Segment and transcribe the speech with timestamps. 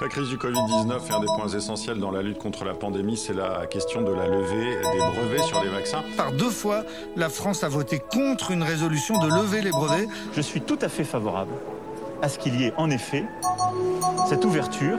[0.00, 3.16] La crise du Covid-19 est un des points essentiels dans la lutte contre la pandémie,
[3.16, 6.02] c'est la question de la levée des brevets sur les vaccins.
[6.16, 6.82] Par deux fois,
[7.16, 10.06] la France a voté contre une résolution de lever les brevets.
[10.34, 11.52] Je suis tout à fait favorable
[12.20, 13.24] à ce qu'il y ait en effet
[14.28, 14.98] cette ouverture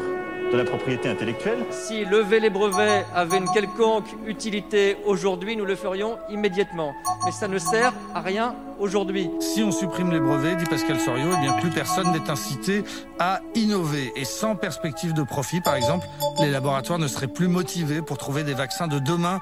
[0.56, 1.66] de la propriété intellectuelle.
[1.72, 6.94] Si lever les brevets avait une quelconque utilité aujourd'hui, nous le ferions immédiatement.
[7.26, 9.30] Mais ça ne sert à rien aujourd'hui.
[9.42, 12.84] Si on supprime les brevets, dit Pascal Soriot, eh bien plus personne n'est incité
[13.20, 14.14] à innover.
[14.16, 16.08] Et sans perspective de profit, par exemple,
[16.40, 19.42] les laboratoires ne seraient plus motivés pour trouver des vaccins de demain.